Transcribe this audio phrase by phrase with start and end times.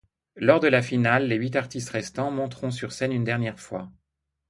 [0.35, 3.91] Lors de la finale, les huit artistes restants monteront sur scène une dernière fois.